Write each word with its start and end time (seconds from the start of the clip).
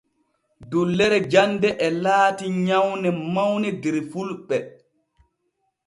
Dullere 0.69 1.19
jande 1.33 1.69
e 1.87 1.87
laati 2.03 2.45
nyawne 2.65 3.09
mawne 3.33 3.69
der 3.81 3.95
fulɓe. 4.09 4.57